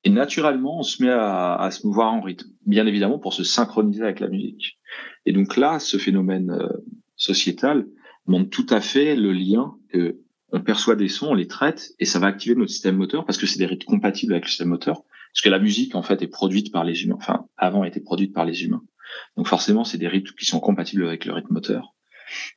et 0.06 0.08
naturellement, 0.08 0.78
on 0.78 0.82
se 0.84 1.02
met 1.02 1.10
à, 1.10 1.68
se 1.72 1.84
mouvoir 1.84 2.12
en 2.12 2.20
rythme, 2.20 2.48
bien 2.64 2.86
évidemment 2.86 3.18
pour 3.18 3.32
se 3.32 3.42
synchroniser 3.42 4.04
avec 4.04 4.20
la 4.20 4.28
musique. 4.28 4.78
Et 5.24 5.32
donc 5.32 5.56
là, 5.56 5.80
ce 5.80 5.96
phénomène 5.98 6.52
euh, 6.52 6.68
sociétal 7.16 7.88
montre 8.24 8.48
tout 8.50 8.66
à 8.70 8.80
fait 8.80 9.16
le 9.16 9.32
lien 9.32 9.74
que 9.88 10.20
on 10.52 10.60
perçoit 10.60 10.94
des 10.94 11.08
sons, 11.08 11.30
on 11.30 11.34
les 11.34 11.48
traite, 11.48 11.90
et 11.98 12.04
ça 12.04 12.20
va 12.20 12.28
activer 12.28 12.54
notre 12.54 12.70
système 12.70 12.96
moteur 12.96 13.24
parce 13.24 13.36
que 13.36 13.46
c'est 13.46 13.58
des 13.58 13.66
rythmes 13.66 13.84
compatibles 13.84 14.32
avec 14.32 14.44
le 14.44 14.48
système 14.48 14.68
moteur. 14.68 15.02
Parce 15.32 15.42
que 15.42 15.48
la 15.48 15.58
musique, 15.58 15.96
en 15.96 16.02
fait, 16.02 16.22
est 16.22 16.28
produite 16.28 16.70
par 16.70 16.84
les 16.84 17.02
humains. 17.02 17.16
Enfin, 17.18 17.48
avant, 17.56 17.82
été 17.82 17.98
produite 17.98 18.32
par 18.32 18.44
les 18.44 18.62
humains. 18.62 18.84
Donc 19.36 19.48
forcément, 19.48 19.82
c'est 19.82 19.98
des 19.98 20.06
rythmes 20.06 20.36
qui 20.38 20.46
sont 20.46 20.60
compatibles 20.60 21.04
avec 21.04 21.24
le 21.24 21.32
rythme 21.32 21.52
moteur. 21.52 21.95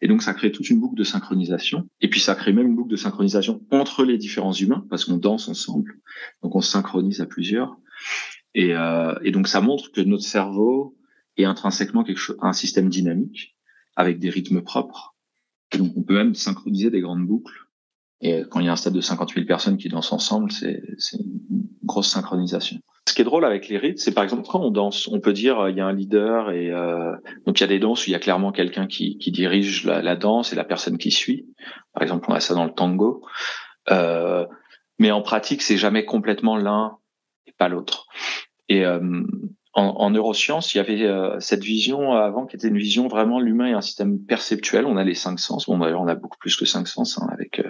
Et 0.02 0.08
donc, 0.08 0.22
ça 0.22 0.34
crée 0.34 0.52
toute 0.52 0.70
une 0.70 0.80
boucle 0.80 0.98
de 0.98 1.04
synchronisation. 1.04 1.88
Et 2.02 2.10
puis, 2.10 2.20
ça 2.20 2.36
crée 2.36 2.54
même 2.54 2.68
une 2.68 2.76
boucle 2.76 2.92
de 2.92 2.96
synchronisation 2.96 3.62
entre 3.72 4.04
les 4.04 4.18
différents 4.18 4.54
humains, 4.54 4.86
parce 4.90 5.06
qu'on 5.06 5.18
danse 5.18 5.48
ensemble. 5.48 6.00
Donc, 6.44 6.56
on 6.56 6.62
se 6.62 6.72
synchronise 6.72 7.22
à 7.22 7.26
plusieurs. 7.26 7.78
Et, 8.56 8.76
euh, 8.76 9.14
et 9.24 9.32
donc, 9.32 9.48
ça 9.48 9.62
montre 9.62 9.92
que 9.92 10.02
notre 10.02 10.24
cerveau 10.24 10.98
est 11.38 11.46
intrinsèquement 11.46 12.04
quelque 12.04 12.18
chose, 12.18 12.38
un 12.42 12.54
système 12.54 12.90
dynamique, 12.90 13.56
avec 13.96 14.20
des 14.20 14.30
rythmes 14.30 14.62
propres. 14.62 15.16
Et 15.72 15.78
donc, 15.78 15.94
on 15.96 16.04
peut 16.04 16.16
même 16.16 16.36
synchroniser 16.36 16.90
des 16.90 17.02
grandes 17.02 17.26
boucles. 17.26 17.68
Et 18.22 18.44
quand 18.50 18.60
il 18.60 18.66
y 18.66 18.70
a 18.70 18.74
un 18.74 18.76
stade 18.76 18.94
de 18.94 19.02
50 19.02 19.34
000 19.34 19.46
personnes 19.46 19.78
qui 19.78 19.88
dansent 19.88 20.12
ensemble, 20.12 20.52
c'est 20.52 20.82
une 21.14 21.68
grosse 21.84 22.10
synchronisation. 22.10 22.80
Qui 23.20 23.24
est 23.24 23.26
drôle 23.26 23.44
avec 23.44 23.68
les 23.68 23.78
rythmes, 23.78 23.98
c'est 23.98 24.14
par 24.14 24.24
exemple 24.24 24.48
quand 24.48 24.62
on 24.62 24.72
danse, 24.72 25.10
on 25.10 25.20
peut 25.20 25.34
dire 25.34 25.60
euh, 25.60 25.70
il 25.70 25.76
y 25.76 25.82
a 25.82 25.86
un 25.86 25.92
leader 25.92 26.52
et 26.52 26.72
euh, 26.72 27.12
donc 27.46 27.60
il 27.60 27.64
y 27.64 27.64
a 27.66 27.68
des 27.68 27.78
danses 27.78 28.08
où 28.08 28.10
il 28.10 28.14
y 28.14 28.16
a 28.16 28.20
clairement 28.20 28.54
quelqu'un 28.54 28.88
qui, 28.88 29.18
dirige 29.18 29.84
la, 29.84 30.16
danse 30.16 30.54
et 30.54 30.56
la 30.56 30.64
personne 30.64 30.98
qui 30.98 31.12
suit. 31.12 31.46
Par 31.92 32.02
exemple, 32.02 32.28
on 32.30 32.34
a 32.34 32.40
ça 32.40 32.54
dans 32.54 32.64
le 32.64 32.72
tango. 32.72 33.28
Euh, 33.92 34.46
mais 35.00 35.12
en 35.12 35.22
pratique, 35.22 35.64
c'est 35.64 35.76
jamais 35.76 36.06
complètement 36.06 36.56
l'un 36.56 36.96
et 37.46 37.52
pas 37.52 37.68
l'autre. 37.68 38.08
Et 38.70 38.88
en, 38.88 39.26
en, 39.74 40.10
neurosciences, 40.12 40.74
il 40.74 40.78
y 40.78 40.80
avait 40.80 41.06
cette 41.42 41.66
vision 41.66 42.14
avant 42.14 42.46
qui 42.46 42.56
était 42.56 42.70
une 42.70 42.78
vision 42.78 43.10
vraiment 43.10 43.42
l'humain 43.42 43.66
est 43.66 43.74
un 43.74 43.82
système 43.82 44.18
perceptuel. 44.18 44.86
On 44.86 44.96
a 44.96 45.04
les 45.04 45.14
cinq 45.14 45.42
sens. 45.42 45.66
Bon 45.66 45.78
d'ailleurs, 45.78 46.00
on 46.00 46.08
a 46.08 46.16
beaucoup 46.16 46.38
plus 46.38 46.56
que 46.56 46.64
cinq 46.64 46.88
sens 46.88 47.20
hein, 47.22 47.28
avec 47.34 47.62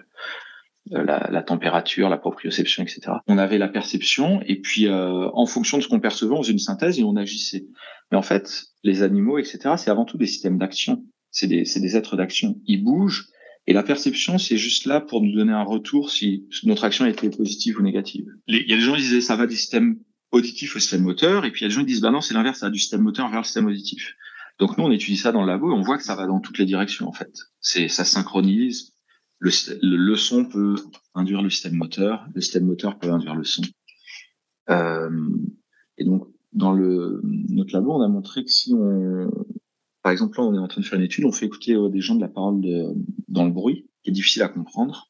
la, 0.90 1.30
la, 1.32 1.44
température, 1.44 2.10
la 2.10 2.18
proprioception, 2.18 2.84
etc. 2.84 3.18
On 3.28 3.38
avait 3.38 3.58
la 3.58 3.68
perception 3.68 4.42
et 4.46 4.60
puis 4.60 4.88
euh, 4.88 5.30
en 5.34 5.46
fonction 5.46 5.78
de 5.78 5.84
ce 5.84 5.88
qu'on 5.88 6.00
percevait, 6.00 6.34
on 6.34 6.42
faisait 6.42 6.54
une 6.54 6.60
synthèse 6.60 7.00
et 7.00 7.04
on 7.04 7.16
agissait. 7.16 7.68
Mais 8.12 8.18
en 8.18 8.22
fait, 8.22 8.66
les 8.84 9.04
animaux, 9.04 9.38
etc., 9.38 9.76
c'est 9.78 9.92
avant 9.92 10.06
tout 10.06 10.18
des 10.18 10.26
systèmes 10.26 10.58
d'action. 10.58 11.04
C'est 11.32 11.48
des, 11.48 11.64
des 11.64 11.96
êtres 11.96 12.16
d'action. 12.16 12.56
Ils 12.66 12.84
bougent 12.84 13.28
et 13.68 13.74
la 13.74 13.84
perception, 13.84 14.40
c'est 14.40 14.58
juste 14.58 14.86
là 14.86 15.00
pour 15.00 15.22
nous 15.22 15.32
donner 15.32 15.54
un 15.54 15.64
retour 15.64 16.10
si 16.10 16.48
notre 16.64 16.86
action 16.86 17.06
a 17.06 17.10
été 17.10 17.30
positive 17.30 17.78
ou 17.78 17.84
négative. 17.84 18.26
Il 18.48 18.68
y 18.68 18.74
a 18.74 18.78
des 18.78 18.82
gens 18.82 18.96
qui 18.96 19.02
disaient 19.02 19.22
ça 19.22 19.36
va 19.36 19.46
du 19.46 19.56
système 19.56 20.00
auditif 20.32 20.76
au 20.76 20.80
système 20.80 21.04
moteur 21.04 21.46
et 21.46 21.52
puis 21.52 21.62
il 21.62 21.64
y 21.64 21.66
a 21.66 21.70
des 21.70 21.76
gens 21.76 21.82
qui 21.82 21.88
disent 21.88 22.02
bah 22.02 22.10
non 22.10 22.22
c'est 22.22 22.34
l'inverse, 22.34 22.60
ça 22.60 22.68
va 22.68 22.72
du 22.72 22.80
système 22.80 23.02
moteur 23.02 23.30
vers 23.30 23.42
le 23.42 23.44
système 23.44 23.68
auditif. 23.68 24.16
Donc 24.58 24.78
nous 24.78 24.84
on 24.84 24.92
étudie 24.92 25.18
ça 25.18 25.32
dans 25.32 25.42
le 25.42 25.48
labo 25.48 25.70
et 25.72 25.74
on 25.74 25.82
voit 25.82 25.98
que 25.98 26.04
ça 26.04 26.16
va 26.16 26.26
dans 26.26 26.40
toutes 26.40 26.58
les 26.58 26.66
directions 26.66 27.08
en 27.08 27.12
fait. 27.12 27.32
C'est 27.62 27.88
ça 27.90 28.06
synchronise 28.06 28.96
le, 29.40 29.52
le, 29.82 30.16
son 30.16 30.46
peut 30.46 30.76
induire 31.16 31.42
le 31.42 31.50
système 31.50 31.76
moteur, 31.76 32.28
le 32.34 32.42
système 32.42 32.66
moteur 32.66 33.00
peut 33.00 33.12
induire 33.12 33.36
le 33.36 33.44
son. 33.44 33.64
Euh, 34.70 35.10
et 35.98 36.04
donc, 36.04 36.28
dans 36.54 36.74
le, 36.74 37.22
notre 37.24 37.74
labo, 37.74 37.94
on 37.94 38.02
a 38.02 38.08
montré 38.08 38.44
que 38.44 38.50
si 38.50 38.74
on, 38.74 39.32
par 40.02 40.12
exemple, 40.12 40.40
là, 40.40 40.46
on 40.46 40.54
est 40.54 40.60
en 40.60 40.68
train 40.68 40.82
de 40.82 40.86
faire 40.86 41.00
une 41.00 41.06
étude, 41.06 41.26
on 41.26 41.32
fait 41.32 41.46
écouter 41.46 41.76
euh, 41.76 41.90
des 41.90 42.02
gens 42.02 42.16
de 42.16 42.22
la 42.22 42.28
parole 42.28 42.62
de, 42.62 42.94
dans 43.28 43.46
le 43.46 43.52
bruit, 43.52 43.88
qui 44.04 44.10
est 44.10 44.14
difficile 44.14 44.42
à 44.44 44.50
comprendre. 44.50 45.10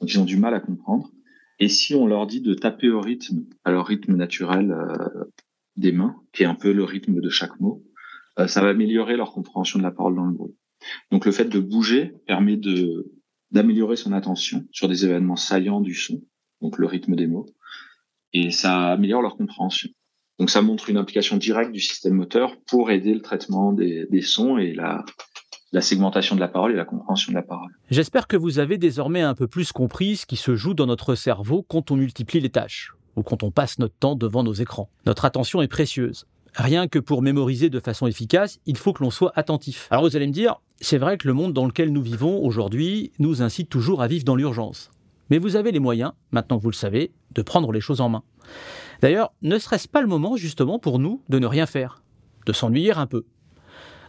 Donc, 0.00 0.12
ils 0.12 0.18
ont 0.18 0.24
du 0.24 0.36
mal 0.36 0.54
à 0.54 0.60
comprendre. 0.60 1.10
Et 1.58 1.68
si 1.68 1.94
on 1.94 2.06
leur 2.06 2.26
dit 2.26 2.40
de 2.40 2.54
taper 2.54 2.90
au 2.90 3.00
rythme, 3.00 3.44
à 3.64 3.70
leur 3.70 3.86
rythme 3.86 4.16
naturel 4.16 4.72
euh, 4.72 5.24
des 5.76 5.92
mains, 5.92 6.16
qui 6.32 6.42
est 6.42 6.46
un 6.46 6.54
peu 6.54 6.72
le 6.72 6.84
rythme 6.84 7.20
de 7.20 7.28
chaque 7.28 7.58
mot, 7.60 7.84
euh, 8.38 8.46
ça 8.46 8.62
va 8.62 8.70
améliorer 8.70 9.16
leur 9.16 9.32
compréhension 9.32 9.78
de 9.78 9.84
la 9.84 9.90
parole 9.90 10.16
dans 10.16 10.26
le 10.26 10.32
bruit. 10.32 10.56
Donc, 11.10 11.26
le 11.26 11.32
fait 11.32 11.46
de 11.46 11.58
bouger 11.58 12.14
permet 12.26 12.56
de 12.56 13.12
d'améliorer 13.50 13.96
son 13.96 14.12
attention 14.12 14.66
sur 14.72 14.88
des 14.88 15.04
événements 15.04 15.36
saillants 15.36 15.80
du 15.80 15.94
son, 15.94 16.22
donc 16.60 16.78
le 16.78 16.86
rythme 16.86 17.14
des 17.14 17.26
mots, 17.26 17.46
et 18.32 18.50
ça 18.50 18.92
améliore 18.92 19.22
leur 19.22 19.36
compréhension. 19.36 19.90
Donc 20.38 20.50
ça 20.50 20.62
montre 20.62 20.90
une 20.90 20.96
implication 20.96 21.36
directe 21.36 21.70
du 21.70 21.80
système 21.80 22.14
moteur 22.14 22.56
pour 22.66 22.90
aider 22.90 23.14
le 23.14 23.20
traitement 23.20 23.72
des, 23.72 24.22
sons 24.22 24.58
et 24.58 24.74
la 24.74 25.04
segmentation 25.80 26.34
de 26.34 26.40
la 26.40 26.48
parole 26.48 26.72
et 26.72 26.76
la 26.76 26.84
compréhension 26.84 27.30
de 27.30 27.36
la 27.36 27.42
parole. 27.42 27.70
J'espère 27.90 28.26
que 28.26 28.36
vous 28.36 28.58
avez 28.58 28.76
désormais 28.76 29.22
un 29.22 29.34
peu 29.34 29.46
plus 29.46 29.70
compris 29.70 30.16
ce 30.16 30.26
qui 30.26 30.36
se 30.36 30.56
joue 30.56 30.74
dans 30.74 30.86
notre 30.86 31.14
cerveau 31.14 31.62
quand 31.62 31.92
on 31.92 31.96
multiplie 31.96 32.40
les 32.40 32.50
tâches 32.50 32.92
ou 33.16 33.22
quand 33.22 33.44
on 33.44 33.52
passe 33.52 33.78
notre 33.78 33.94
temps 33.94 34.16
devant 34.16 34.42
nos 34.42 34.52
écrans. 34.52 34.90
Notre 35.06 35.24
attention 35.24 35.62
est 35.62 35.68
précieuse. 35.68 36.26
Rien 36.54 36.86
que 36.86 36.98
pour 36.98 37.22
mémoriser 37.22 37.68
de 37.68 37.80
façon 37.80 38.06
efficace, 38.06 38.60
il 38.66 38.76
faut 38.76 38.92
que 38.92 39.02
l'on 39.02 39.10
soit 39.10 39.32
attentif. 39.34 39.88
Alors 39.90 40.04
vous 40.04 40.16
allez 40.16 40.26
me 40.26 40.32
dire, 40.32 40.60
c'est 40.80 40.98
vrai 40.98 41.18
que 41.18 41.26
le 41.26 41.34
monde 41.34 41.52
dans 41.52 41.66
lequel 41.66 41.92
nous 41.92 42.02
vivons 42.02 42.42
aujourd'hui 42.44 43.12
nous 43.18 43.42
incite 43.42 43.68
toujours 43.68 44.02
à 44.02 44.08
vivre 44.08 44.24
dans 44.24 44.36
l'urgence. 44.36 44.90
Mais 45.30 45.38
vous 45.38 45.56
avez 45.56 45.72
les 45.72 45.80
moyens, 45.80 46.12
maintenant 46.32 46.58
que 46.58 46.62
vous 46.62 46.70
le 46.70 46.74
savez, 46.74 47.12
de 47.34 47.42
prendre 47.42 47.72
les 47.72 47.80
choses 47.80 48.00
en 48.00 48.08
main. 48.08 48.22
D'ailleurs, 49.00 49.32
ne 49.42 49.58
serait-ce 49.58 49.88
pas 49.88 50.02
le 50.02 50.06
moment 50.06 50.36
justement 50.36 50.78
pour 50.78 50.98
nous 50.98 51.22
de 51.28 51.38
ne 51.38 51.46
rien 51.46 51.66
faire, 51.66 52.02
de 52.46 52.52
s'ennuyer 52.52 52.92
un 52.92 53.06
peu? 53.06 53.24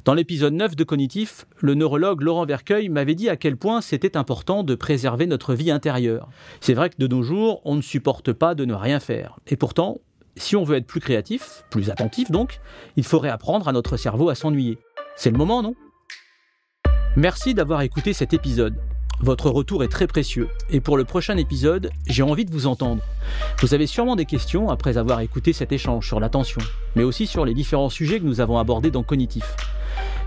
Dans 0.04 0.14
l'épisode 0.14 0.54
9 0.54 0.76
de 0.76 0.84
Cognitif, 0.84 1.48
le 1.58 1.74
neurologue 1.74 2.22
Laurent 2.22 2.46
Vercueil 2.46 2.90
m'avait 2.90 3.16
dit 3.16 3.28
à 3.28 3.38
quel 3.38 3.58
point 3.58 3.82
c'était 3.82 4.18
important 4.18 4.62
de 4.62 4.76
préserver 4.76 5.26
notre 5.26 5.56
vie 5.56 5.72
intérieure. 5.72 6.30
C'est 6.62 6.76
vrai 6.76 6.92
que 6.92 6.98
de 7.00 7.08
nos 7.08 7.24
jours, 7.24 7.62
on 7.66 7.74
ne 7.74 7.82
supporte 7.82 8.32
pas 8.32 8.54
de 8.54 8.66
ne 8.66 8.76
rien 8.76 9.00
faire. 9.00 9.40
Et 9.48 9.56
pourtant, 9.56 10.02
si 10.38 10.56
on 10.56 10.64
veut 10.64 10.78
être 10.78 10.86
plus 10.86 11.00
créatif, 11.00 11.64
plus 11.72 11.90
attentif 11.90 12.30
donc, 12.30 12.60
il 12.98 13.04
faudrait 13.04 13.30
apprendre 13.30 13.68
à 13.68 13.72
notre 13.72 13.98
cerveau 13.98 14.30
à 14.30 14.36
s'ennuyer. 14.36 14.78
C'est 15.16 15.32
le 15.32 15.38
moment, 15.38 15.64
non? 15.64 15.74
Merci 17.18 17.54
d'avoir 17.54 17.80
écouté 17.80 18.12
cet 18.12 18.34
épisode. 18.34 18.76
Votre 19.22 19.50
retour 19.50 19.86
est 19.86 19.88
très 19.88 20.06
précieux 20.06 20.50
et 20.70 20.82
pour 20.82 20.98
le 20.98 21.06
prochain 21.06 21.38
épisode, 21.38 21.90
j'ai 22.08 22.24
envie 22.24 22.44
de 22.44 22.52
vous 22.52 22.68
entendre. 22.68 23.02
Vous 23.62 23.74
avez 23.74 23.88
sûrement 23.88 24.18
des 24.18 24.26
questions 24.26 24.70
après 24.70 24.98
avoir 24.98 25.22
écouté 25.22 25.54
cet 25.54 25.72
échange 25.72 26.06
sur 26.06 26.20
l'attention, 26.20 26.60
mais 26.98 27.04
aussi 27.04 27.26
sur 27.26 27.46
les 27.46 27.54
différents 27.54 27.90
sujets 27.90 28.20
que 28.20 28.26
nous 28.26 28.42
avons 28.42 28.58
abordés 28.58 28.92
dans 28.92 29.02
Cognitif. 29.02 29.56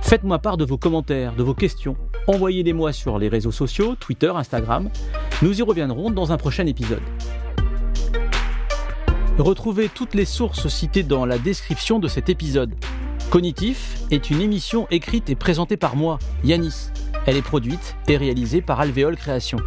Faites-moi 0.00 0.38
part 0.38 0.57
de 0.57 0.64
vos 0.64 0.78
commentaires, 0.78 1.35
de 1.37 1.42
vos 1.42 1.52
questions. 1.52 1.95
Envoyez-les-moi 2.26 2.95
sur 2.95 3.18
les 3.18 3.28
réseaux 3.28 3.52
sociaux, 3.52 3.95
Twitter, 3.95 4.33
Instagram. 4.35 4.88
Nous 5.42 5.61
y 5.61 5.62
reviendrons 5.62 6.11
dans 6.11 6.33
un 6.33 6.38
prochain 6.38 6.64
épisode. 6.64 7.02
Retrouvez 9.37 9.90
toutes 9.90 10.14
les 10.14 10.25
sources 10.25 10.68
citées 10.68 11.02
dans 11.02 11.26
la 11.26 11.38
description 11.38 11.99
de 11.99 12.09
cet 12.09 12.30
épisode. 12.30 12.75
Cognitif 13.30 13.99
est 14.11 14.30
une 14.30 14.40
émission 14.40 14.87
écrite 14.90 15.28
et 15.28 15.35
présentée 15.35 15.76
par 15.76 15.97
moi, 15.97 16.18
Yanis. 16.44 16.90
Elle 17.26 17.37
est 17.37 17.42
produite 17.42 17.94
et 18.08 18.16
réalisée 18.16 18.62
par 18.62 18.80
Alvéole 18.80 19.16
Création. 19.16 19.58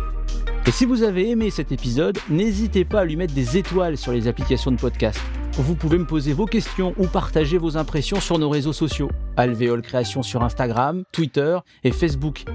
Et 0.66 0.72
si 0.72 0.86
vous 0.86 1.04
avez 1.04 1.30
aimé 1.30 1.52
cet 1.52 1.72
épisode, 1.72 2.18
n'hésitez 2.28 2.86
pas 2.86 3.02
à 3.02 3.06
lui 3.06 3.16
mettre 3.18 3.36
des 3.36 3.58
étoiles 3.58 3.98
sur 3.98 4.14
les 4.14 4.28
applications 4.28 4.72
de 4.72 4.78
podcast. 4.78 5.20
Vous 5.54 5.76
pouvez 5.76 6.00
me 6.00 6.08
poser 6.08 6.34
vos 6.34 6.48
questions 6.48 6.96
ou 6.98 7.06
partager 7.06 7.60
vos 7.60 7.78
impressions 7.78 8.20
sur 8.20 8.40
nos 8.40 8.50
réseaux 8.50 8.74
sociaux. 8.74 9.12
Alvéole 9.38 9.84
Création 9.84 10.24
sur 10.24 10.42
Instagram, 10.44 11.04
Twitter 11.12 11.60
et 11.84 11.92
Facebook. 11.92 12.46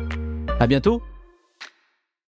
À 0.58 0.66
bientôt! 0.66 1.02